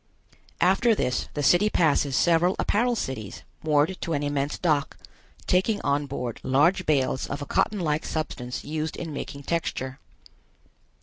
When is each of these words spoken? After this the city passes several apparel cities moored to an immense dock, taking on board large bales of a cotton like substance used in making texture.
After 0.59 0.95
this 0.95 1.29
the 1.35 1.43
city 1.43 1.69
passes 1.69 2.15
several 2.15 2.55
apparel 2.57 2.95
cities 2.95 3.43
moored 3.61 4.01
to 4.01 4.13
an 4.13 4.23
immense 4.23 4.57
dock, 4.57 4.97
taking 5.45 5.79
on 5.81 6.07
board 6.07 6.39
large 6.41 6.87
bales 6.87 7.27
of 7.27 7.39
a 7.43 7.45
cotton 7.45 7.79
like 7.79 8.03
substance 8.07 8.63
used 8.65 8.95
in 8.95 9.13
making 9.13 9.43
texture. 9.43 9.99